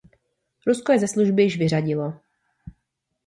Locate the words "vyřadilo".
1.57-2.13